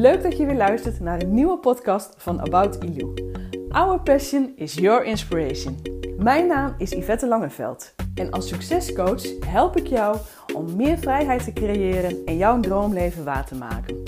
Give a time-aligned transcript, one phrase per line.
[0.00, 3.14] Leuk dat je weer luistert naar een nieuwe podcast van About Ilu.
[3.68, 5.76] Our passion is your inspiration.
[6.18, 10.16] Mijn naam is Yvette Langeveld en als succescoach help ik jou
[10.54, 14.02] om meer vrijheid te creëren en jouw droomleven waar te maken.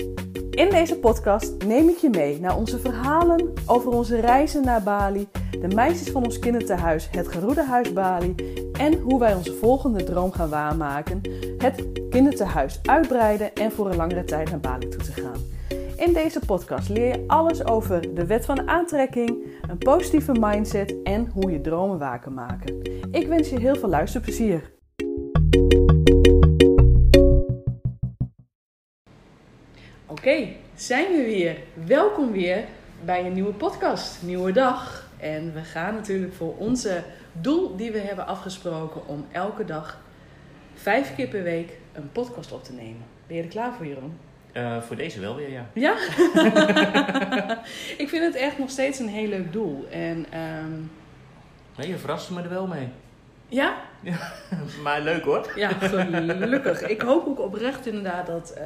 [0.49, 5.27] In deze podcast neem ik je mee naar onze verhalen over onze reizen naar Bali,
[5.51, 8.35] de meisjes van ons kinderthuis, het Geroede Huis Bali
[8.73, 11.21] en hoe wij onze volgende droom gaan waarmaken,
[11.57, 15.52] het kinderthuis uitbreiden en voor een langere tijd naar Bali toe te gaan.
[16.03, 21.27] In deze podcast leer je alles over de wet van aantrekking, een positieve mindset en
[21.27, 22.81] hoe je dromen waar kan maken.
[23.11, 24.71] Ik wens je heel veel luisterplezier.
[30.05, 31.57] Oké, zijn we weer.
[31.85, 32.65] Welkom weer
[33.05, 35.09] bij een nieuwe podcast, nieuwe dag.
[35.17, 40.01] En we gaan natuurlijk voor onze doel die we hebben afgesproken om elke dag
[40.73, 43.05] vijf keer per week een podcast op te nemen.
[43.27, 44.32] Ben je er klaar voor, Jeroen?
[44.53, 45.65] Uh, voor deze wel weer, ja.
[45.73, 45.91] Ja?
[48.03, 49.87] ik vind het echt nog steeds een heel leuk doel.
[49.91, 50.91] En, um...
[51.77, 52.87] nee, je verrast me er wel mee.
[53.47, 53.77] Ja?
[53.99, 54.33] ja?
[54.83, 55.51] maar leuk hoor.
[55.55, 56.81] Ja, gelukkig.
[56.81, 58.63] ik hoop ook oprecht inderdaad dat, uh,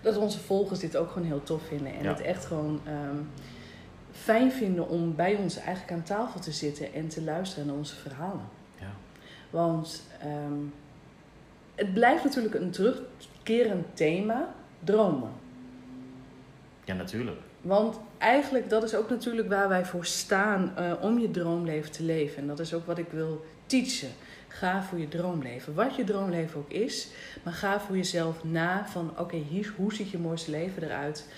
[0.00, 1.94] dat onze volgers dit ook gewoon heel tof vinden.
[1.94, 2.08] En ja.
[2.08, 3.30] het echt gewoon um,
[4.12, 7.96] fijn vinden om bij ons eigenlijk aan tafel te zitten en te luisteren naar onze
[7.96, 8.48] verhalen.
[8.80, 8.90] Ja.
[9.50, 10.74] Want um,
[11.74, 15.30] het blijft natuurlijk een terugkerend thema dromen.
[16.84, 17.40] Ja, natuurlijk.
[17.60, 22.02] Want eigenlijk, dat is ook natuurlijk waar wij voor staan uh, om je droomleven te
[22.02, 22.38] leven.
[22.38, 24.10] En dat is ook wat ik wil teachen.
[24.48, 25.74] Ga voor je droomleven.
[25.74, 27.08] Wat je droomleven ook is,
[27.42, 29.46] maar ga voor jezelf na van oké, okay,
[29.76, 31.28] hoe ziet je mooiste leven eruit?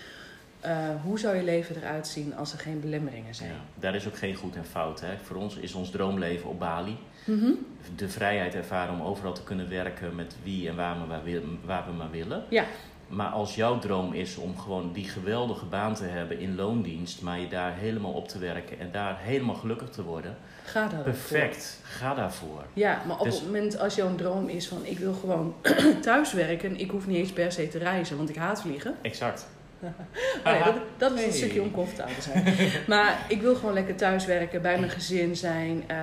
[0.67, 3.51] Uh, hoe zou je leven eruit zien als er geen belemmeringen zijn?
[3.51, 5.01] Ja, daar is ook geen goed en fout.
[5.01, 5.19] Hè?
[5.23, 6.97] Voor ons is ons droomleven op Bali.
[7.25, 7.67] Mm -hmm.
[7.97, 11.93] De vrijheid ervaren om overal te kunnen werken met wie en waar we, waar we
[11.93, 12.45] maar willen.
[12.49, 12.65] Ja.
[13.09, 17.41] Maar als jouw droom is om gewoon die geweldige baan te hebben in loondienst, maar
[17.41, 20.37] je daar helemaal op te werken en daar helemaal gelukkig te worden.
[20.65, 22.65] Ga daar Perfect, ga daarvoor.
[22.73, 25.55] Ja, maar op dus, het moment als jouw droom is van ik wil gewoon
[26.03, 28.95] thuiswerken, ik hoef niet eens per se te reizen, want ik haat vliegen.
[29.03, 29.47] Exact.
[30.45, 32.55] oh dat, dat is een stukje oncomfortabel zijn.
[32.87, 35.97] maar ik wil gewoon lekker thuiswerken, bij mijn gezin zijn, uh,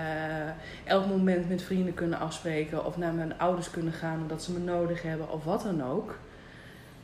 [0.84, 4.60] elk moment met vrienden kunnen afspreken of naar mijn ouders kunnen gaan omdat ze me
[4.60, 6.18] nodig hebben of wat dan ook.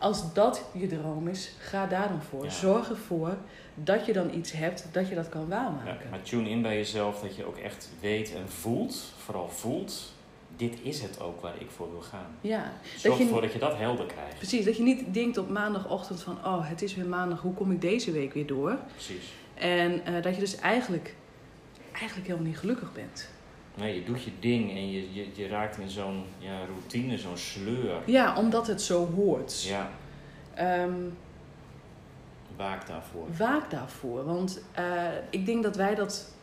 [0.01, 2.43] Als dat je droom is, ga daar dan voor.
[2.43, 2.49] Ja.
[2.49, 3.37] Zorg ervoor
[3.75, 6.03] dat je dan iets hebt dat je dat kan waarmaken.
[6.03, 10.13] Ja, maar tune in bij jezelf dat je ook echt weet en voelt, vooral voelt,
[10.55, 12.35] dit is het ook waar ik voor wil gaan.
[12.41, 12.73] Ja.
[12.97, 14.37] Zorg je, ervoor dat je dat helder krijgt.
[14.37, 17.71] Precies, dat je niet denkt op maandagochtend van, oh het is weer maandag, hoe kom
[17.71, 18.77] ik deze week weer door?
[18.91, 19.33] Precies.
[19.53, 21.15] En uh, dat je dus eigenlijk,
[21.91, 23.29] eigenlijk helemaal niet gelukkig bent.
[23.75, 27.37] Nee, je doet je ding en je, je, je raakt in zo'n ja, routine, zo'n
[27.37, 28.01] sleur.
[28.05, 29.63] Ja, omdat het zo hoort.
[29.63, 29.89] Ja.
[30.83, 31.17] Um,
[32.55, 33.27] waak daarvoor.
[33.37, 34.25] Waak daarvoor.
[34.25, 36.33] Want uh, ik denk dat wij dat,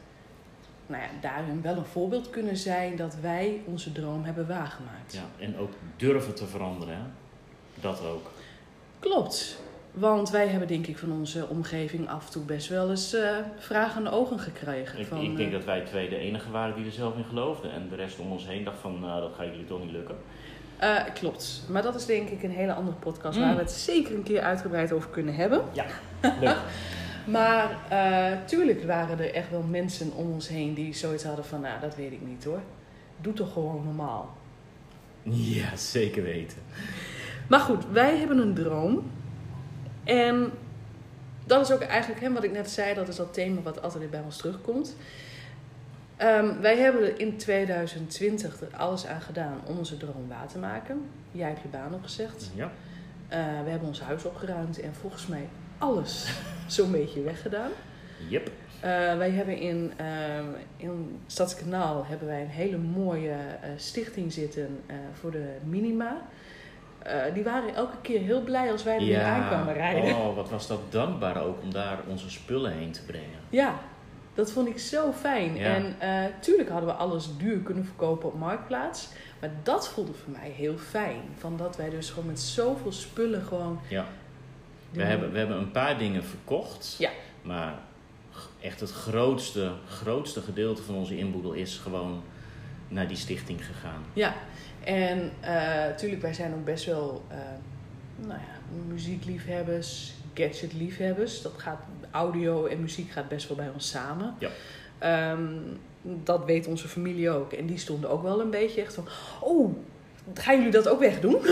[0.86, 5.12] nou ja, daarin wel een voorbeeld kunnen zijn dat wij onze droom hebben waargemaakt.
[5.12, 6.96] Ja, en ook durven te veranderen.
[6.96, 7.02] Hè?
[7.80, 8.30] Dat ook.
[8.98, 9.60] Klopt.
[9.98, 13.36] Want wij hebben denk ik van onze omgeving af en toe best wel eens uh,
[13.59, 14.98] vragende ogen gekregen.
[14.98, 17.25] Ik, van, ik denk uh, dat wij twee de enige waren die er zelf in
[17.25, 17.72] geloofden.
[17.72, 20.16] En de rest om ons heen dacht van, nou, dat gaat jullie toch niet lukken.
[20.82, 21.62] Uh, klopt.
[21.69, 23.44] Maar dat is denk ik een hele andere podcast Mm.
[23.44, 25.62] waar we het zeker een keer uitgebreid over kunnen hebben.
[25.72, 25.84] Ja,
[26.41, 26.56] leuk.
[27.25, 31.60] Maar uh, tuurlijk waren er echt wel mensen om ons heen die zoiets hadden van,
[31.60, 32.60] nou dat weet ik niet hoor.
[33.20, 34.37] Doe toch gewoon normaal.
[35.22, 36.58] Ja, zeker weten.
[37.48, 39.10] Maar goed, wij hebben een droom.
[40.08, 40.52] En
[41.44, 44.00] dat is ook eigenlijk hè, wat ik net zei, dat is dat thema wat altijd
[44.00, 44.96] weer bij ons terugkomt.
[46.22, 50.58] Um, wij hebben er in 2020 er alles aan gedaan om onze droom waar te
[50.58, 51.04] maken.
[51.32, 52.50] Jij hebt je baan opgezegd.
[52.54, 52.64] Ja.
[52.64, 55.48] Uh, we hebben ons huis opgeruimd en volgens mij
[55.78, 56.30] alles
[56.66, 57.70] zo'n beetje weggedaan.
[58.28, 58.46] Yep.
[58.46, 58.50] Uh,
[59.16, 60.06] wij hebben in, uh,
[60.76, 63.36] in Stadskanaal hebben wij een hele mooie
[63.76, 64.80] stichting zitten
[65.12, 66.22] voor de minima.
[67.06, 69.06] Uh, die waren elke keer heel blij als wij er ja.
[69.08, 70.17] weer aankwamen rijden.
[70.17, 73.38] Oh, wat was dat dankbaar ook om daar onze spullen heen te brengen.
[73.49, 73.78] Ja,
[74.34, 75.55] dat vond ik zo fijn.
[75.55, 75.75] Ja.
[75.75, 79.08] En uh, tuurlijk hadden we alles duur kunnen verkopen op Marktplaats.
[79.40, 81.20] Maar dat voelde voor mij heel fijn.
[81.38, 83.81] Van dat wij dus gewoon met zoveel spullen gewoon...
[83.88, 84.06] Ja.
[84.90, 86.96] We hebben, we hebben een paar dingen verkocht.
[86.99, 87.11] Ja.
[87.43, 87.75] Maar
[88.61, 92.22] echt het grootste, grootste gedeelte van onze inboedel is gewoon
[92.88, 94.02] naar die stichting gegaan.
[94.12, 94.34] Ja.
[94.88, 95.32] En
[95.88, 97.37] natuurlijk, uh, wij zijn ook best wel uh,
[98.26, 101.43] nou ja, muziekliefhebbers, gadgetliefhebbers.
[101.43, 101.79] Dat gaat,
[102.11, 104.35] audio en muziek gaat best wel bij ons samen.
[104.38, 105.31] Ja.
[105.32, 107.52] Um, dat weet onze familie ook.
[107.52, 109.08] En die stonden ook wel een beetje echt van...
[109.40, 109.76] Oh,
[110.34, 111.42] gaan jullie dat ook wegdoen?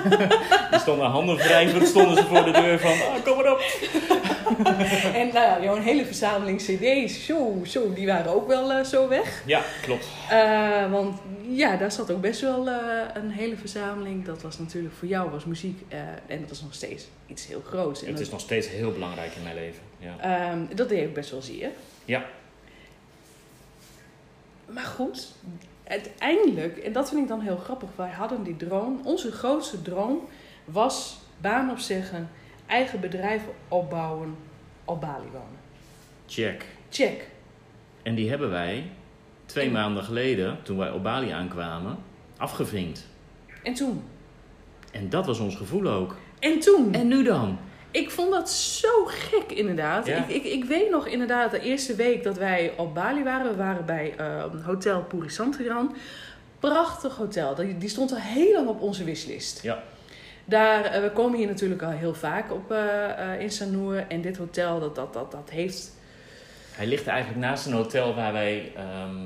[0.70, 3.60] die stonden handen wrijvend, stonden ze voor de deur van, ah, kom maar op.
[5.20, 9.08] en nou ja, jouw hele verzameling cd's, zo, zo, die waren ook wel eh, zo
[9.08, 9.42] weg.
[9.46, 10.06] Ja, klopt.
[10.30, 12.76] Eh, want ja, daar zat ook best wel eh,
[13.14, 14.24] een hele verzameling.
[14.24, 15.80] Dat was natuurlijk voor jou was muziek
[16.26, 18.00] en dat is nog steeds iets heel groots.
[18.00, 19.82] En Het dat, is nog steeds heel belangrijk in mijn leven.
[19.98, 20.16] Ja.
[20.20, 21.70] ehm, dat deed ik best wel zeer.
[22.04, 22.24] Ja.
[24.66, 25.28] Maar goed,
[25.92, 29.00] uiteindelijk, en dat vind ik dan heel grappig, wij hadden die droom.
[29.04, 30.18] Onze grootste droom
[30.64, 32.30] was baan opzeggen,
[32.66, 34.36] eigen bedrijf opbouwen,
[34.84, 35.60] op Bali wonen.
[36.26, 36.66] Check.
[36.90, 37.28] Check.
[38.02, 38.90] En die hebben wij
[39.46, 41.98] twee En- maanden geleden, toen wij op Bali aankwamen,
[42.36, 43.06] afgevinkt.
[43.62, 44.02] En toen?
[44.92, 46.16] En dat was ons gevoel ook.
[46.38, 46.94] En toen?
[46.94, 47.58] En nu dan?
[47.92, 50.06] Ik vond dat zo gek, inderdaad.
[50.06, 50.16] Ja.
[50.16, 53.50] Ik, ik, ik weet nog inderdaad de eerste week dat wij op Bali waren.
[53.50, 55.96] We waren bij eh, Hotel Puri Santiran.
[56.60, 57.54] Prachtig hotel.
[57.54, 59.62] Die, die stond al heel lang op onze wishlist.
[59.62, 59.82] Ja.
[60.44, 64.04] Daar, eh, we komen hier natuurlijk al heel vaak op eh, eh, in Sanur.
[64.08, 65.92] En dit hotel, dat, dat, dat, dat heeft...
[66.72, 69.16] Hij ligt eigenlijk naast een hotel waar wij, ehm,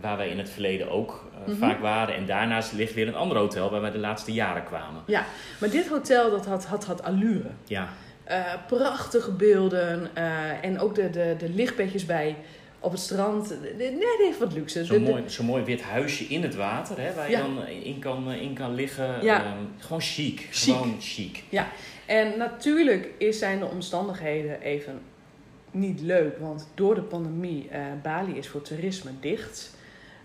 [0.00, 1.56] waar wij in het verleden ook eh, Mhm.
[1.56, 2.14] vaak waren.
[2.14, 5.02] En daarnaast ligt weer een ander hotel waar wij de laatste jaren kwamen.
[5.06, 5.24] Ja,
[5.60, 7.50] maar dit hotel dat had, had, had allure.
[7.64, 7.88] Ja,
[8.24, 10.10] Eh, prachtige beelden.
[10.14, 12.36] eh, en ook de, de, de lichtbedjes bij
[12.80, 13.54] op het strand.
[13.76, 14.84] Nee, het heeft wat luxe.
[14.84, 17.42] zo'n mooi, zo'n mooi wit huisje in het water, hè, waar je Ja.
[17.42, 19.24] dan in kan, in kan liggen.
[19.24, 19.44] Ja.
[19.44, 20.48] Ehm, gewoon chic.
[20.50, 20.74] Chic.
[20.74, 21.42] Gewoon chic.
[22.06, 25.00] En natuurlijk is, zijn de omstandigheden even
[25.70, 29.76] niet leuk, want door de pandemie, eh Bali is voor toerisme dicht.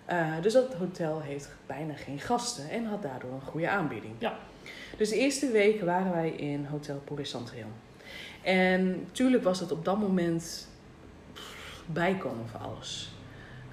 [0.05, 4.13] Eh, dus dat hotel heeft bijna geen gasten en had daardoor een goede aanbieding.
[4.17, 4.33] Ja.
[4.97, 7.73] Dus de eerste weken waren wij in Hotel Purisantrium.
[8.41, 10.67] En natuurlijk was het op dat moment
[11.33, 13.13] pff, bijkomen voor alles.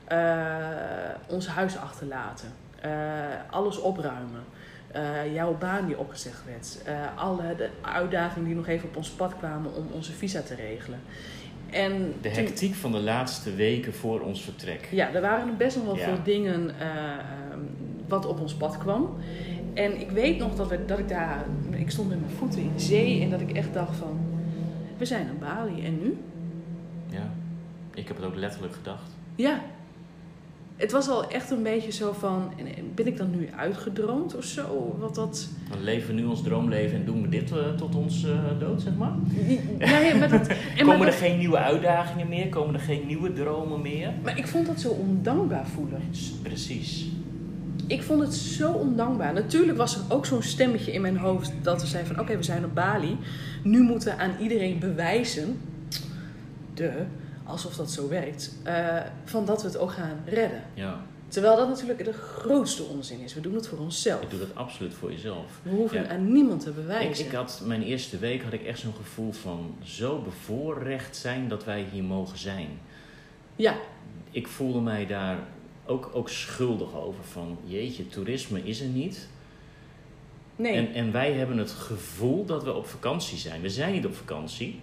[0.05, 2.53] Eh, ons huis achterlaten.
[2.81, 2.91] Eh,
[3.51, 4.45] alles opruimen.
[5.33, 6.79] Jouw baan die opgezegd werd.
[7.17, 11.01] Alle de uitdagingen die nog even op ons pad kwamen om onze visa te regelen.
[11.73, 14.89] En De toen- hectiek van de laatste weken voor ons vertrek.
[14.91, 16.05] ja, er waren best nog wel Ja.
[16.05, 17.59] veel dingen eh, ehm,
[18.09, 19.17] wat op ons pad kwam.
[19.75, 22.71] En ik weet nog dat, we, dat ik daar, ik stond met mijn voeten in
[22.77, 24.21] de zee en dat ik echt dacht van,
[24.99, 26.17] we zijn aan Bali en nu?
[27.09, 27.31] Ja.
[27.95, 29.11] Ik heb het ook letterlijk gedacht.
[29.35, 29.61] Ja.
[30.77, 34.37] Het was al echt een beetje zo van, en- en ben ik dan nu uitgedroomd
[34.37, 34.97] of zo?
[34.99, 35.49] Wat dat...
[35.71, 38.83] Dan leven we nu ons droomleven en doen we dit eh, tot ons eh, dood,
[38.83, 39.13] zeg maar.
[39.79, 40.47] Nee, maar dat...
[40.49, 42.49] En maar, Komen er dat- geen nieuwe uitdagingen meer?
[42.49, 44.13] Komen er geen nieuwe dromen meer?
[44.23, 46.01] maar ik vond dat zo ondankbaar voelen.
[46.43, 47.07] Precies.
[47.87, 49.33] Ik vond het zo ondankbaar.
[49.33, 52.43] Natuurlijk was er ook zo'n stemmetje in mijn hoofd dat we zeiden van oké, we
[52.43, 53.17] zijn op Bali.
[53.63, 55.59] Nu moeten we aan iedereen bewijzen,
[56.75, 56.93] de,
[57.45, 60.63] alsof dat zo werkt, eh, van dat we het ook gaan redden.
[60.75, 63.35] Ja, Terwijl dat natuurlijk de grootste onzin is.
[63.35, 64.21] We doen het voor onszelf.
[64.23, 65.47] je doet het absoluut voor jezelf.
[65.63, 66.09] We hoeven Ja.
[66.09, 67.27] aan niemand te Ik, bewijzen.
[67.27, 71.65] ik had, mijn eerste week had ik echt zo'n gevoel van zo bevoorrecht zijn dat
[71.65, 72.69] wij hier mogen zijn.
[73.57, 73.75] Ja,
[74.31, 75.39] Ik voelde mij daar
[75.87, 79.29] ook, ook schuldig over van jeetje, toerisme is er niet.
[80.57, 80.73] nee.
[80.75, 83.61] En, en wij hebben het gevoel dat we op vakantie zijn.
[83.61, 84.81] We zijn niet op vakantie.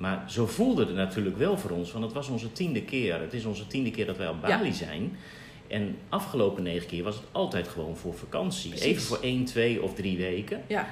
[0.00, 1.92] Maar zo voelde het natuurlijk wel voor ons.
[1.92, 3.20] Want het was onze tiende keer.
[3.20, 4.58] Het is onze tiende keer dat wij op Ja.
[4.58, 5.16] Bali zijn.
[5.68, 8.68] En afgelopen negen keer was het altijd gewoon voor vakantie.
[8.70, 8.86] Precies.
[8.86, 10.62] Even voor één, twee of drie weken.
[10.66, 10.86] Ja.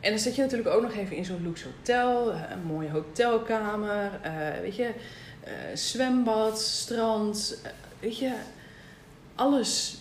[0.00, 2.90] En dan zit je natuurlijk ook nog even in zo'n luxe hotel, eh, een mooie
[2.90, 4.90] hotelkamer, eh, weet je,
[5.40, 7.62] eh, zwembad, strand,
[8.00, 8.32] weet je,
[9.34, 9.96] alles,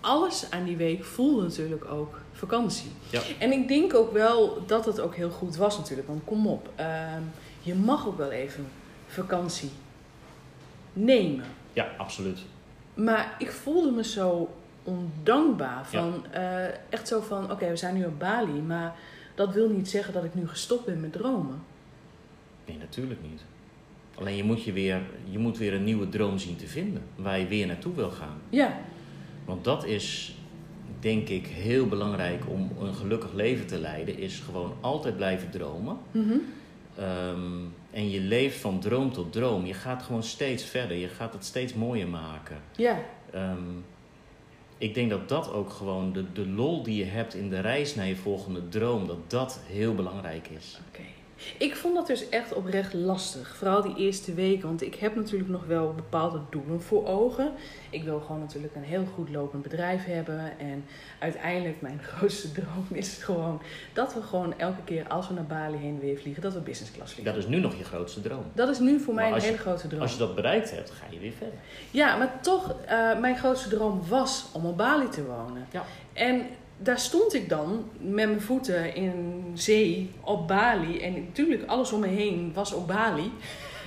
[0.00, 2.90] alles aan die week voelde natuurlijk ook vakantie.
[3.10, 3.20] Ja.
[3.38, 6.70] En ik denk ook wel dat het ook heel goed was natuurlijk, want kom op,
[6.76, 7.22] ehm,
[7.62, 8.66] je mag ook wel even
[9.06, 9.70] vakantie
[10.92, 11.44] nemen.
[11.72, 12.38] Ja, absoluut.
[12.94, 15.86] Maar ik voelde me zo ondankbaar.
[15.86, 18.94] Van, eh, echt zo van, oké, we zijn nu op Bali, maar
[19.34, 21.62] dat wil niet zeggen dat ik nu gestopt ben met dromen.
[22.66, 23.40] Nee, natuurlijk niet.
[24.14, 27.02] Alleen je moet, je, weer, je moet weer een nieuwe droom zien te vinden.
[27.16, 28.38] Waar je weer naartoe wil gaan.
[28.48, 28.78] Ja,
[29.44, 30.36] Want dat is,
[31.00, 34.18] denk ik, heel belangrijk om een gelukkig leven te leiden.
[34.18, 35.96] Is gewoon altijd blijven dromen.
[36.10, 36.36] mhm.
[36.98, 39.66] Ehm, en je leeft van droom tot droom.
[39.66, 40.96] Je gaat gewoon steeds verder.
[40.96, 42.56] Je gaat het steeds mooier maken.
[42.76, 42.98] ja,
[43.30, 43.58] Ehm,
[44.78, 47.94] ik denk dat dat ook gewoon de, de lol die je hebt in de reis
[47.94, 50.80] naar je volgende droom, dat dat heel belangrijk is.
[50.88, 51.02] oké.
[51.58, 53.56] Ik vond dat dus echt oprecht lastig.
[53.56, 54.66] Vooral die eerste weken.
[54.68, 57.52] Want ik heb natuurlijk nog wel bepaalde doelen voor ogen.
[57.90, 60.58] Ik wil gewoon natuurlijk een heel goed lopend bedrijf hebben.
[60.58, 60.84] En
[61.18, 65.76] uiteindelijk mijn grootste droom is gewoon dat we gewoon elke keer als we naar Bali
[65.76, 67.34] heen weer vliegen, dat we business class vliegen.
[67.34, 68.44] Dat is nu nog je grootste droom.
[68.52, 70.00] Dat is nu voor mij een je- hele grote droom.
[70.02, 71.58] Als je dat bereikt hebt, ga je weer verder.
[71.90, 75.66] Ja, maar toch, eh, mijn grootste droom was om op Bali te wonen.
[75.70, 75.84] Ja.
[76.12, 76.46] En
[76.82, 81.00] daar stond ik dan met mijn voeten in zee op Bali.
[81.00, 83.32] En natuurlijk, alles om me heen was op Bali.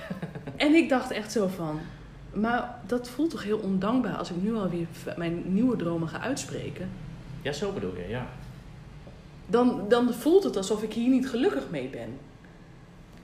[0.56, 1.80] en ik dacht echt zo van...
[2.32, 4.86] Maar dat voelt toch heel ondankbaar als ik nu alweer
[5.16, 6.90] mijn nieuwe dromen ga uitspreken.
[7.42, 8.26] Ja, zo bedoel je, ja.
[9.46, 12.18] Dan, dan voelt het alsof ik hier niet gelukkig mee ben.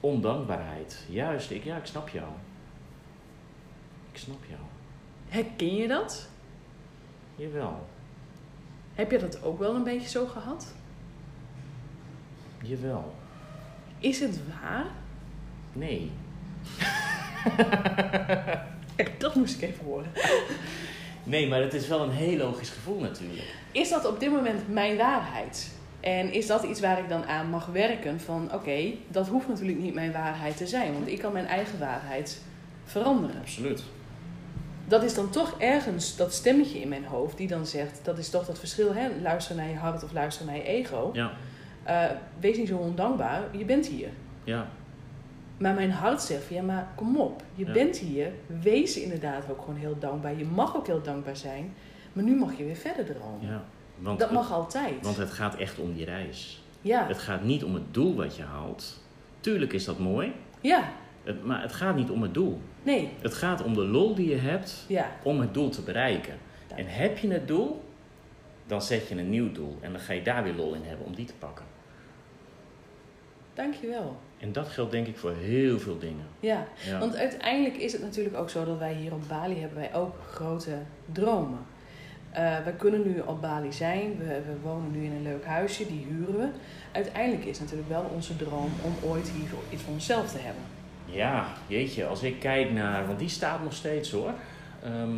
[0.01, 1.05] Ondankbaarheid.
[1.09, 2.29] Juist, ik, ja, ik snap jou.
[4.13, 4.61] Ik snap jou.
[5.29, 6.29] Herken je dat?
[7.37, 7.87] Jawel.
[8.95, 10.67] Heb je dat ook wel een beetje zo gehad?
[12.63, 13.15] Jawel.
[13.99, 14.87] Is het waar?
[15.73, 16.11] Nee.
[19.19, 20.11] dat moest ik even horen.
[21.25, 23.55] Nee, maar het is wel een heel logisch gevoel natuurlijk.
[23.73, 25.71] Is dat op dit moment mijn waarheid?
[26.01, 28.21] En is dat iets waar ik dan aan mag werken?
[28.21, 31.79] Van oké, dat hoeft natuurlijk niet mijn waarheid te zijn, want ik kan mijn eigen
[31.79, 32.41] waarheid
[32.85, 33.41] veranderen.
[33.41, 33.83] Absoluut.
[34.93, 38.31] Dat is dan toch ergens dat stemmetje in mijn hoofd die dan zegt: dat is
[38.31, 39.09] toch dat verschil, hè?
[39.23, 41.11] luister naar je hart of luister naar je ego.
[41.13, 41.33] Ja.
[41.89, 42.05] Uh,
[42.41, 44.09] wees niet zo ondankbaar, je bent hier.
[44.45, 44.67] Ja.
[45.59, 47.73] Maar mijn hart zegt ja, maar kom op, je Ja.
[47.73, 48.33] bent hier.
[48.47, 50.39] Wees inderdaad ook gewoon heel dankbaar.
[50.39, 51.75] Je mag ook heel dankbaar zijn,
[52.13, 53.49] maar nu mag je weer verder dromen.
[53.51, 53.63] ja.
[53.99, 54.95] Want, Dat het, mag altijd.
[55.03, 56.63] want het gaat echt om die reis.
[56.81, 57.07] ja.
[57.07, 59.01] Het gaat niet om het doel wat je haalt.
[59.41, 60.83] Tuurlijk is dat mooi, ja,
[61.25, 62.61] het, maar het gaat niet om het doel.
[62.83, 65.11] nee, Het gaat om de lol die je hebt ja.
[65.23, 66.35] om het doel te bereiken.
[66.77, 67.83] En heb je het doel,
[68.67, 69.79] dan zet je een nieuw doel.
[69.81, 71.65] En dan ga je daar weer lol in hebben om die te pakken.
[73.55, 74.17] Dankjewel.
[74.39, 76.27] En dat geldt denk ik voor heel veel dingen.
[76.41, 76.99] Ja, Ja.
[76.99, 80.15] want uiteindelijk is het natuurlijk ook zo dat wij hier op Bali hebben wij ook
[80.31, 80.77] grote
[81.13, 81.59] dromen.
[82.31, 85.87] Eh wij kunnen nu op Bali zijn, we, we wonen nu in een leuk huisje,
[85.87, 86.49] die huren we.
[86.93, 90.63] Uiteindelijk is natuurlijk wel onze droom om ooit hier iets voor onszelf te hebben.
[91.13, 94.33] Ja, jeetje, als ik kijk naar, want die staat nog steeds hoor.
[94.83, 95.17] Ehm,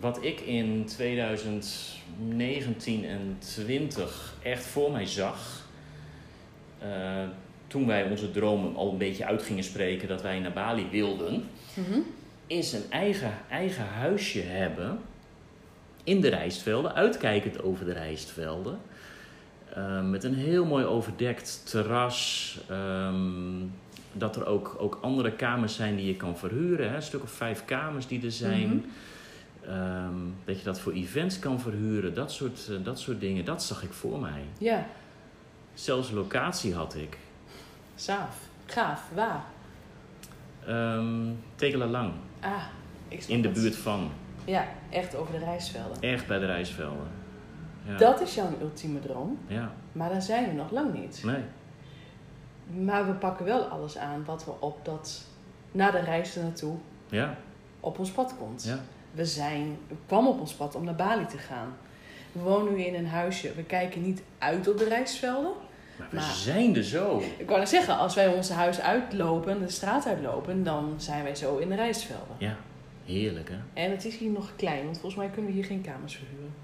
[0.00, 5.68] wat ik in 2019 en 20 echt voor mij zag.
[6.78, 7.22] eh,
[7.66, 11.44] toen wij onze dromen al een beetje uit gingen spreken dat wij naar Bali wilden.
[12.46, 14.98] Is een eigen, eigen huisje hebben
[16.04, 18.78] in de rijstvelden, uitkijkend over de rijstvelden.
[19.74, 22.58] Eh, met een heel mooi overdekt terras.
[22.68, 23.62] ehm,
[24.12, 26.88] dat er ook, ook andere kamers zijn die je kan verhuren.
[26.90, 26.96] Hè?
[26.96, 28.66] Een stuk of vijf kamers die er zijn.
[28.68, 28.78] Mhm.
[29.72, 30.14] Ehm,
[30.44, 32.14] dat je dat voor events kan verhuren.
[32.14, 33.44] Dat soort, eh, dat soort dingen.
[33.44, 34.42] Dat zag ik voor mij.
[34.58, 34.86] Ja,
[35.74, 37.18] Zelfs locatie had ik.
[37.94, 38.36] saaf,
[38.66, 39.44] gaaf, waar?
[40.66, 42.12] Ehm Tegelalang.
[42.40, 42.62] Ah,
[43.08, 43.56] ik In de het.
[43.60, 44.10] buurt van.
[44.44, 46.02] Ja, echt over de rijstvelden.
[46.02, 47.06] Echt bij de rijstvelden.
[47.86, 47.96] Ja.
[47.96, 49.72] Dat is jouw ultieme droom, Ja.
[49.92, 51.22] maar daar zijn we nog lang niet.
[51.24, 51.42] Nee.
[52.78, 55.22] Maar we pakken wel alles aan wat we op dat,
[55.72, 56.76] na de reis naartoe,
[57.08, 57.36] Ja.
[57.80, 58.64] op ons pad komt.
[58.64, 58.78] Ja.
[59.12, 61.76] We zijn, we kwamen op ons pad om naar Bali te gaan.
[62.32, 63.52] We wonen nu in een huisje.
[63.54, 65.52] We kijken niet uit op de rijstvelden.
[65.98, 67.22] Maar we Maar- zijn er zo.
[67.38, 71.56] Ik kan zeggen, als wij ons huis uitlopen, de straat uitlopen, dan zijn wij zo
[71.56, 72.36] in de rijstvelden.
[72.38, 72.56] Ja.
[73.04, 73.82] Heerlijk hè.
[73.82, 76.54] En het is hier nog klein, want volgens mij kunnen we hier geen kamers verhuren.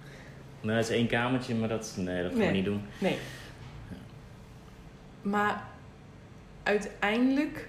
[0.60, 2.48] Nou, het is één kamertje, maar dat, nee, dat gaan Nee.
[2.48, 2.82] we niet doen.
[2.98, 3.18] Nee.
[5.22, 5.62] Maar
[6.66, 7.68] uiteindelijk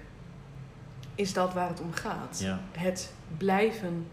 [1.14, 2.40] is dat waar het om gaat.
[2.42, 2.60] Ja.
[2.72, 4.06] Het blijven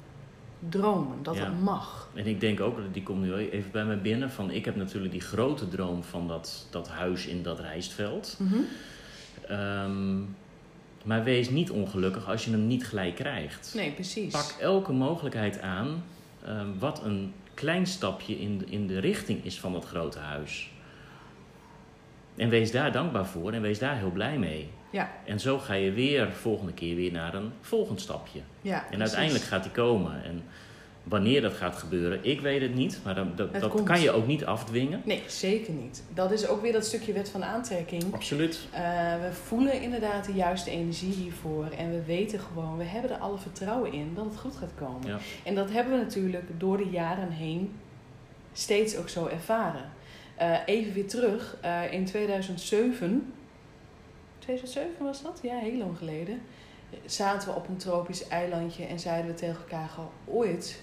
[0.70, 1.44] dromen, dat Ja.
[1.46, 2.10] het mag.
[2.13, 5.12] En ik denk ook, die komt nu even bij me binnen, van ik heb natuurlijk
[5.12, 8.36] die grote droom van dat, dat huis in dat rijstveld.
[8.39, 8.56] Mhm.
[9.48, 10.18] Ehm,
[11.04, 13.72] maar wees niet ongelukkig als je hem niet gelijk krijgt.
[13.75, 14.32] Nee, precies.
[14.32, 16.04] Pak elke mogelijkheid aan
[16.46, 20.72] ehm, wat een klein stapje in de, in de richting is van dat grote huis.
[22.36, 24.70] En wees daar dankbaar voor en wees daar heel blij mee.
[24.89, 28.39] Ja, En zo ga je weer volgende keer weer naar een volgend stapje.
[28.62, 28.75] ja.
[28.75, 29.00] En precies.
[29.01, 30.24] uiteindelijk gaat die komen.
[30.24, 30.44] En
[31.04, 33.00] wanneer dat gaat gebeuren, ik weet het niet.
[33.04, 35.01] Maar dat, dat, dat kan je ook niet afdwingen.
[35.06, 36.04] Nee, zeker niet.
[36.13, 38.04] Dat is ook weer dat stukje wet van aantrekking.
[38.13, 38.68] Absoluut.
[38.72, 38.82] Eh,
[39.22, 41.65] we voelen inderdaad de juiste energie hiervoor.
[41.77, 45.08] En we weten gewoon, we hebben er alle vertrouwen in dat het goed gaat komen.
[45.08, 45.18] Ja.
[45.44, 47.74] En dat hebben we natuurlijk door de jaren heen
[48.54, 49.92] steeds ook zo ervaren.
[50.36, 53.34] Eh, even weer terug, eh, in 2007,
[54.39, 55.39] 2007 was dat?
[55.44, 56.42] Ja, heel lang geleden.
[57.06, 60.82] Zaten we op een tropisch eilandje en zeiden we tegen elkaar: "Goh, ooit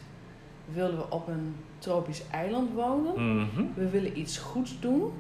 [0.65, 3.37] willen we op een tropisch eiland wonen.
[3.43, 3.65] Mhm.
[3.75, 5.13] We willen iets goeds doen.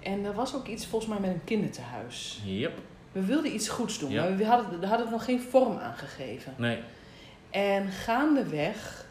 [0.00, 2.42] En er was ook iets volgens mij met een kinderthuis.
[2.44, 2.78] Yep.
[3.12, 4.22] We wilden iets goeds doen, Ja.
[4.22, 6.54] maar we hadden, we hadden er nog geen vorm aan gegeven.
[6.58, 6.78] Nee.
[7.50, 9.05] En gaandeweg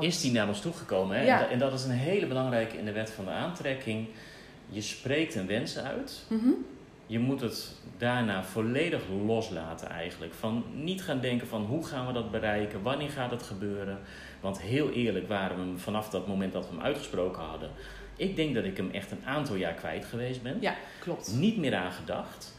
[0.00, 1.16] Is, die naar ons toegekomen?
[1.16, 1.24] Hè?
[1.24, 1.38] Ja.
[1.38, 4.06] En, da- en dat is een hele belangrijke in de wet van de aantrekking.
[4.68, 6.48] Je spreekt een wens uit Mhm.
[7.06, 10.34] Je moet het daarna volledig loslaten eigenlijk.
[10.34, 13.98] Van niet gaan denken van hoe gaan we dat bereiken, wanneer gaat het gebeuren.
[14.40, 17.70] Want heel eerlijk waren we hem vanaf dat moment dat we hem uitgesproken hadden.
[18.16, 20.56] Ik denk dat ik hem echt een aantal jaar kwijt geweest ben.
[20.60, 21.32] Ja, klopt.
[21.34, 22.54] Niet meer aan gedacht.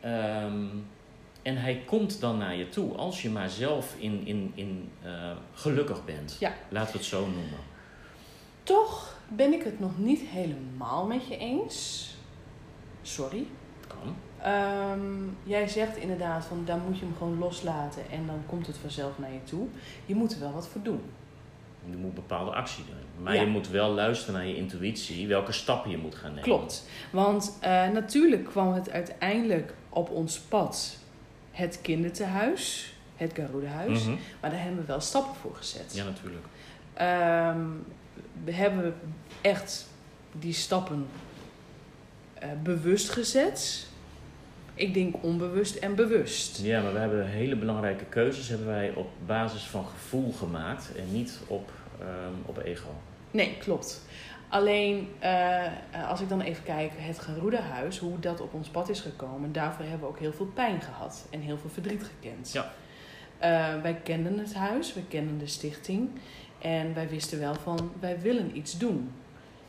[0.00, 0.64] Ehm,
[1.48, 5.30] en hij komt dan naar je toe als je maar zelf in, in, in, eh,
[5.52, 6.36] gelukkig bent.
[6.40, 6.52] Ja.
[6.68, 7.58] Laten we het zo noemen.
[8.62, 12.06] Toch ben ik het nog niet helemaal met je eens.
[13.02, 13.46] Sorry.
[13.86, 14.16] Kan.
[14.42, 18.76] Ehm, jij zegt inderdaad van dan moet je hem gewoon loslaten en dan komt het
[18.76, 19.66] vanzelf naar je toe.
[20.06, 21.00] Je moet er wel wat voor doen.
[21.90, 23.24] Je moet bepaalde actie doen.
[23.24, 23.40] Maar Ja.
[23.40, 26.42] je moet wel luisteren naar je intuïtie, welke stappen je moet gaan nemen.
[26.44, 26.88] Klopt.
[27.10, 30.98] Want eh, natuurlijk kwam het uiteindelijk op ons pad
[31.58, 34.04] het kindertehuis, het Garudahuis.
[34.04, 34.16] Mhm.
[34.40, 35.92] Maar daar hebben we wel stappen voor gezet.
[35.94, 36.44] Ja, natuurlijk.
[36.94, 37.66] Ehm,
[38.44, 38.94] we hebben
[39.40, 39.86] echt
[40.32, 41.06] die stappen
[42.34, 43.86] eh, bewust gezet.
[44.74, 46.58] Ik denk onbewust en bewust.
[46.62, 51.12] Ja, maar we hebben hele belangrijke keuzes hebben wij op basis van gevoel gemaakt en
[51.12, 52.88] niet op, ehm, op ego.
[53.30, 54.00] Nee, klopt.
[54.48, 55.62] Alleen eh,
[56.08, 59.84] als ik dan even kijk, het Garuda-huis, hoe dat op ons pad is gekomen, daarvoor
[59.84, 62.52] hebben we ook heel veel pijn gehad en heel veel verdriet gekend.
[62.52, 62.70] Ja.
[63.38, 66.10] Eh, wij kenden het huis, we kenden de stichting
[66.58, 69.10] en wij wisten wel van wij willen iets doen.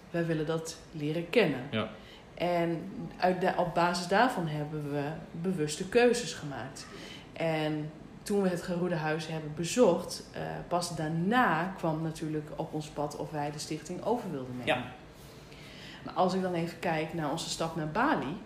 [0.10, 1.62] Wij willen dat leren kennen.
[1.72, 1.90] Ja.
[2.34, 5.04] En uit da- op basis daarvan hebben we
[5.42, 6.88] bewuste keuzes gemaakt.
[7.34, 7.92] En
[8.24, 13.16] toen we het Geroede Huis hebben bezocht, eh, pas daarna kwam natuurlijk op ons pad
[13.16, 14.66] of wij de stichting over wilden nemen.
[14.66, 14.84] Ja.
[16.06, 18.38] Maar als ik dan even kijk naar onze stap naar Bali,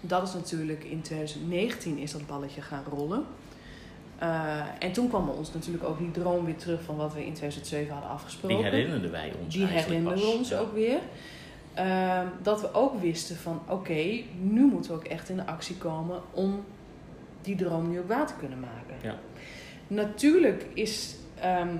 [0.00, 3.24] dat is natuurlijk in 2019 is dat balletje gaan rollen.
[4.18, 7.32] Eh, en toen kwam ons natuurlijk ook die droom weer terug van wat we in
[7.34, 8.56] 2007 hadden afgesproken.
[8.56, 10.58] Die herinnerden wij ons Die herinnerden we ons Ja.
[10.58, 10.98] ook weer.
[11.74, 15.76] Ehm, dat we ook wisten van oké, nu moeten we ook echt in de actie
[15.76, 16.64] komen om
[17.42, 18.94] die droom nu ook waar te kunnen maken.
[19.02, 19.14] Ja.
[19.86, 21.76] Natuurlijk is ehm,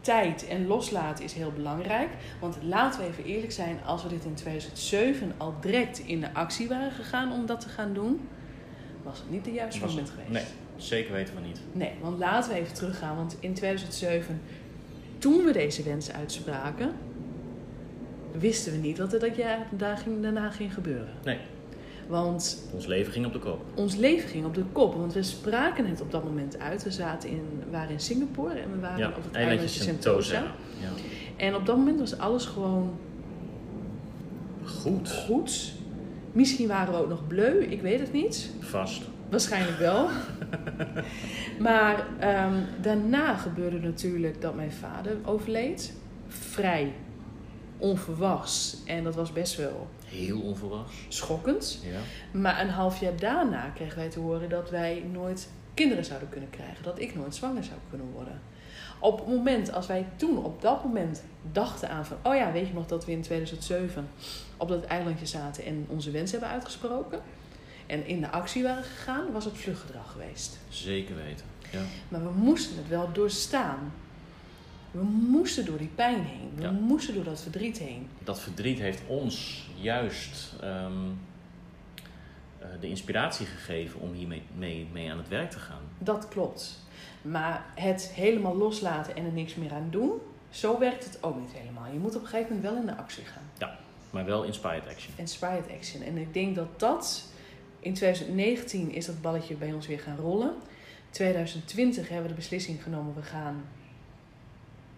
[0.00, 2.08] tijd en loslaten is heel belangrijk.
[2.40, 6.34] Want laten we even eerlijk zijn, als we dit in 2007 al direct in de
[6.34, 8.28] actie waren gegaan om dat te gaan doen,
[9.02, 10.30] was het niet de juiste Was- moment geweest.
[10.30, 10.44] Nee,
[10.76, 11.60] zeker weten we niet.
[11.72, 13.16] Nee, want laten we even teruggaan.
[13.16, 14.40] Want in 2007,
[15.18, 16.92] toen we deze wens uitspraken,
[18.32, 21.14] wisten we niet wat er dat jaar daar ging, daarna ging gebeuren.
[21.24, 21.38] Nee.
[22.08, 23.60] Want Ons leven ging op de kop.
[23.74, 24.94] ons leven ging op de kop.
[24.94, 26.82] Want we spraken het op dat moment uit.
[26.84, 29.68] We zaten in, we waren in Singapore en we waren Ja, op het eilandje.
[29.68, 30.42] Sentosa.
[30.80, 30.88] Ja.
[31.36, 32.90] En op dat moment was alles gewoon
[34.64, 35.10] Goed.
[35.10, 35.72] goed.
[36.32, 38.50] Misschien waren we ook nog bleu, ik weet het niet.
[38.60, 39.02] Vast.
[39.30, 40.08] Waarschijnlijk wel.
[41.60, 45.92] maar ehm, daarna gebeurde natuurlijk dat mijn vader overleed.
[46.28, 46.92] Vrij
[47.78, 48.76] onverwachts.
[48.84, 50.94] En dat was best wel Heel onverwachts.
[51.08, 51.80] schokkend.
[51.82, 52.00] Ja.
[52.38, 56.50] Maar een half jaar daarna kregen wij te horen dat wij nooit kinderen zouden kunnen
[56.50, 56.82] krijgen.
[56.82, 58.40] Dat ik nooit zwanger zou kunnen worden.
[59.00, 62.16] Op het moment, als wij toen op dat moment dachten aan van...
[62.22, 64.08] Oh ja, weet je nog dat we in 2007
[64.56, 67.20] op dat eilandje zaten en onze wens hebben uitgesproken?
[67.86, 70.58] En in de actie waren gegaan, was het vluchtgedrag geweest.
[70.68, 71.46] Zeker weten.
[71.70, 71.80] Ja.
[72.08, 73.92] Maar we moesten het wel doorstaan.
[74.90, 76.50] We moesten door die pijn heen.
[76.54, 76.70] We Ja.
[76.70, 78.08] moesten door dat verdriet heen.
[78.24, 80.92] Dat verdriet heeft ons juist ehm,
[82.58, 85.82] eh, de inspiratie gegeven om hiermee mee, mee aan het werk te gaan.
[85.98, 86.78] Dat klopt.
[87.22, 90.12] Maar het helemaal loslaten en er niks meer aan doen,
[90.50, 91.92] zo werkt het ook niet helemaal.
[91.92, 93.42] Je moet op een gegeven moment wel in de actie gaan.
[94.10, 95.12] Maar wel inspired action.
[95.16, 96.02] Inspired action.
[96.02, 97.24] En ik denk dat dat
[97.80, 100.54] in 2019 is dat balletje bij ons weer gaan rollen.
[101.10, 103.64] 2020 hebben we de beslissing genomen, we gaan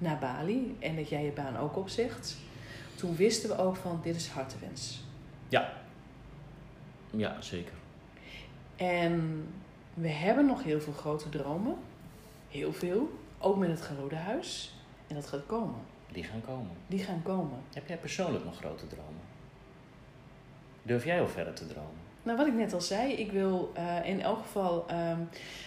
[0.00, 0.76] naar Bali.
[0.78, 2.36] En dat jij je baan ook opzegt.
[2.94, 5.00] Toen wisten we ook van, dit is hartewens.
[7.10, 7.74] Ja, zeker.
[8.76, 9.46] En
[9.94, 11.76] we hebben nog heel veel grote dromen.
[12.48, 13.18] Heel veel.
[13.38, 14.74] Ook met het Gerode Huis.
[15.06, 15.80] En dat gaat komen.
[16.12, 16.70] Die gaan komen.
[16.86, 17.58] Die gaan komen.
[17.72, 19.22] Heb jij persoonlijk nog grote dromen?
[20.82, 22.09] Durf jij al verder te dromen?
[22.22, 25.18] Nou, wat ik net al zei, ik wil eh, in elk geval, ehm,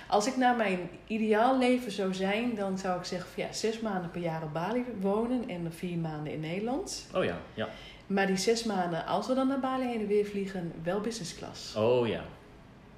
[0.08, 3.80] als ik naar mijn ideaal leven zou zijn, dan zou ik zeggen van ja, zes
[3.80, 7.08] maanden per jaar op Bali wonen en vier maanden in Nederland.
[7.16, 7.70] Oh ja, ja.
[8.08, 11.36] Maar die zes maanden, als we dan naar Bali heen en weer vliegen, wel business
[11.36, 11.76] class.
[11.76, 12.24] Oh ja,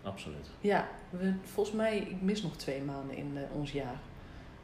[0.03, 0.49] absoluut.
[0.61, 3.99] Ja, we, volgens mij, ik mis nog twee maanden in eh, ons jaar.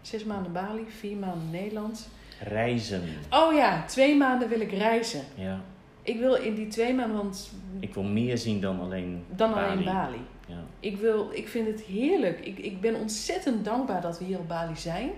[0.02, 2.10] Zes maanden Bali, vier maanden Nederland.
[2.40, 3.04] Reizen.
[3.30, 5.24] Oh ja, twee maanden wil ik reizen.
[5.36, 5.62] Ja.
[6.02, 9.72] Ik wil in die twee maanden, want Ik wil meer zien dan alleen dan Bali.
[9.72, 10.20] alleen Bali.
[10.48, 10.64] Ja.
[10.80, 12.40] Ik, wil, ik vind het heerlijk.
[12.40, 15.10] Ik, ik ben ontzettend dankbaar dat we hier op Bali zijn.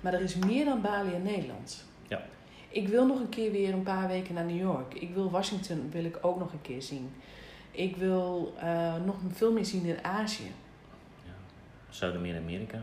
[0.00, 1.84] Maar er is meer dan Bali in Nederland.
[2.08, 2.22] Ja.
[2.68, 4.94] Ik wil nog een keer weer een paar weken naar New York.
[4.94, 7.10] Ik wil Washington wil ik ook nog een keer zien.
[7.70, 10.52] Ik wil eh, nog veel meer zien in Azië.
[11.24, 11.32] Ja.
[11.88, 12.82] Zuid-Amerika.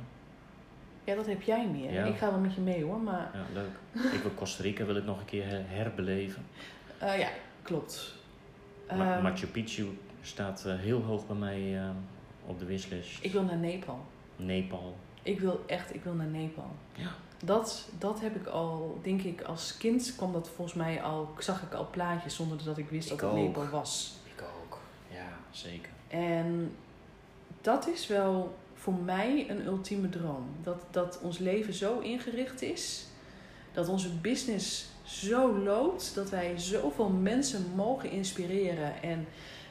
[1.03, 1.93] Ja, dat heb jij meer.
[1.93, 2.03] Ja.
[2.05, 4.03] Ik ga wel met je mee hoor, maar Ja, leuk.
[4.13, 6.45] Ik wil Costa Rica wil ik nog een keer her- herbeleven.
[6.97, 7.27] eh, ja,
[7.67, 8.13] klopt.
[8.95, 11.89] Ma- Ehm, Machu Picchu staat eh, heel hoog bij mij eh,
[12.45, 13.17] op de wishlist.
[13.23, 13.99] ik wil naar Nepal.
[14.35, 14.95] Nepal.
[15.23, 16.71] Ik wil echt, ik wil naar Nepal.
[16.95, 17.09] Ja.
[17.43, 21.61] Dat, dat heb ik al, denk ik, als kind kwam dat volgens mij al, zag
[21.61, 23.41] ik al plaatjes zonder dat ik wist Ik dat het.
[23.41, 24.15] Nepal was.
[24.35, 24.79] Ik ook.
[25.11, 25.89] Ja, zeker.
[26.07, 26.75] En
[27.61, 30.45] dat is wel voor mij een ultieme droom.
[30.63, 33.05] Dat, dat ons leven zo ingericht is,
[33.73, 39.27] dat onze business zo loopt, dat wij zoveel mensen mogen inspireren en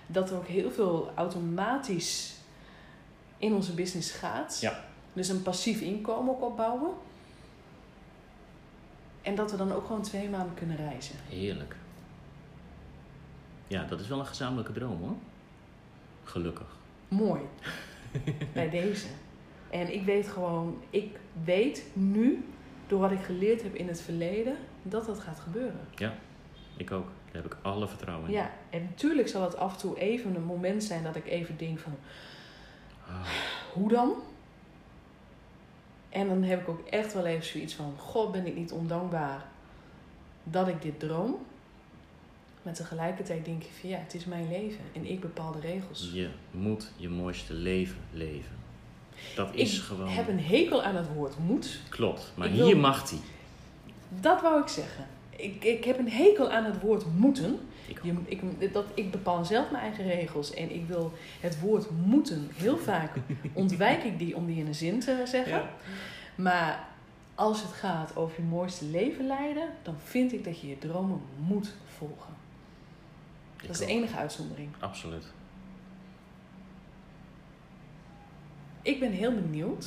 [0.06, 2.34] dat er ook heel veel automatisch
[3.38, 4.60] in onze business gaat.
[4.60, 4.84] Ja.
[5.12, 6.90] Dus een passief inkomen ook opbouwen.
[9.22, 11.16] En dat we dan ook gewoon twee maanden kunnen reizen.
[11.28, 11.76] Heerlijk.
[13.66, 15.16] Ja, dat is wel een gezamenlijke droom hoor.
[16.24, 16.66] Gelukkig.
[17.08, 17.40] Mooi.
[18.52, 19.06] Bij deze.
[19.70, 22.44] En ik weet gewoon, ik weet nu,
[22.86, 25.80] door wat ik geleerd heb in het verleden, dat dat gaat gebeuren.
[26.76, 27.06] Ik ook.
[27.32, 28.34] Daar heb ik alle vertrouwen in.
[28.34, 31.56] Ja, en natuurlijk zal het af en toe even een moment zijn dat ik even
[31.56, 31.92] denk van,
[33.08, 33.26] Ah,
[33.72, 34.14] hoe dan?
[36.08, 39.44] En dan heb ik ook echt wel even zoiets van, god ben ik niet ondankbaar
[40.42, 41.38] dat ik dit droom.
[42.62, 46.10] Maar tegelijkertijd denk ik van ja, het is mijn leven en ik bepaal de regels.
[46.12, 48.56] je moet je mooiste leven leven.
[49.34, 50.08] Dat is ik gewoon...
[50.08, 51.80] heb een hekel aan het woord moet.
[51.88, 52.32] Klopt.
[52.34, 53.20] Maar Ik hier wil- mag die.
[54.20, 55.06] Dat wou ik zeggen.
[55.30, 57.58] Ik, ik heb een hekel aan het woord moeten.
[57.86, 61.86] Ik Je, ik, dat, ik bepaal zelf mijn eigen regels en ik wil het woord
[62.04, 62.50] moeten.
[62.54, 63.16] Heel vaak
[63.52, 65.58] ontwijk ik die om die in een zin te zeggen.
[65.58, 65.70] Ja.
[66.34, 66.88] Maar
[67.34, 71.20] als het gaat over je mooiste leven leiden, dan vind ik dat je je dromen
[71.36, 72.34] moet volgen.
[73.56, 74.68] Ik Dat is de enige uitzondering.
[74.78, 75.24] Absoluut.
[78.86, 79.86] Ik ben heel benieuwd.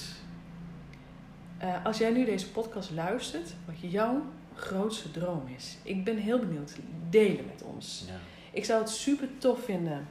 [1.58, 4.22] eh, als jij nu deze podcast luistert, wat jouw
[4.56, 5.78] grootste droom is.
[5.84, 6.76] Ik ben heel benieuwd.
[7.10, 8.06] Delen met ons.
[8.08, 8.14] Ja.
[8.52, 10.08] Ik zou het super tof vinden.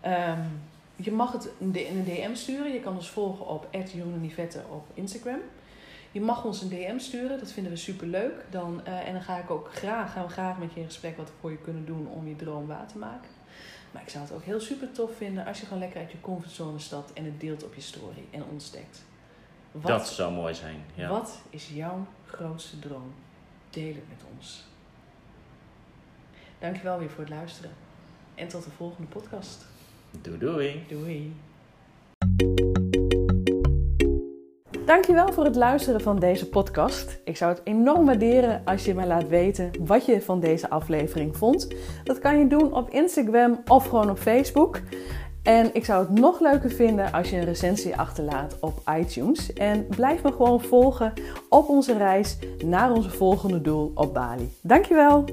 [0.00, 0.40] Ehm,
[0.96, 2.72] je mag het in een DM sturen.
[2.72, 5.40] Je kan ons volgen op @jeroenenivette op Instagram.
[6.12, 7.38] Je mag ons een DM sturen.
[7.38, 8.44] Dat vinden we super leuk.
[8.50, 11.16] Dan, eh, en dan ga ik ook graag, gaan we graag met je in gesprek
[11.16, 13.30] wat we voor je kunnen doen om je droom waar te maken.
[13.92, 16.20] Maar ik zou het ook heel super tof vinden als je gewoon lekker uit je
[16.20, 19.02] comfortzone stapt en het deelt op je story en ontdekt.
[19.72, 20.84] Wat, Dat zou mooi zijn.
[20.94, 21.08] Ja.
[21.08, 23.14] wat is jouw grootste droom?
[23.70, 24.64] Deel het met ons.
[26.58, 27.70] Dankjewel weer voor het luisteren.
[28.34, 29.66] En tot de volgende podcast.
[30.10, 30.84] Doei doei.
[30.88, 31.34] Doei.
[34.86, 37.20] Dankjewel voor het luisteren van deze podcast.
[37.24, 41.36] Ik zou het enorm waarderen als je me laat weten wat je van deze aflevering
[41.36, 41.68] vond.
[42.04, 44.80] Dat kan je doen op Instagram of gewoon op Facebook.
[45.42, 49.52] En ik zou het nog leuker vinden als je een recensie achterlaat op iTunes.
[49.52, 51.12] En blijf me gewoon volgen
[51.48, 54.52] op onze reis naar onze volgende doel op Bali.
[54.62, 55.24] Dankjewel!